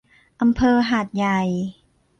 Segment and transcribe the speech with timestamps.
[0.41, 1.41] อำเภอหาดใหญ่